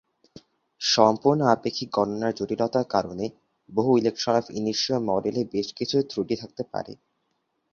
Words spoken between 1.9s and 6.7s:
গণনার জটিলতার কারণে বহু-ইলেক্ট্রন এব-ইনিশিও মডেলে বেশ কিছু ত্রুটি থাকতে